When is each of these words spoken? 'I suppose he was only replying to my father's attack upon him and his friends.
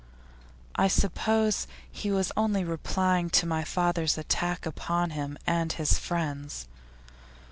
'I 0.77 0.87
suppose 0.87 1.67
he 1.91 2.09
was 2.09 2.31
only 2.35 2.63
replying 2.63 3.29
to 3.29 3.45
my 3.45 3.63
father's 3.63 4.17
attack 4.17 4.65
upon 4.65 5.11
him 5.11 5.37
and 5.45 5.71
his 5.73 5.99
friends. 5.99 6.65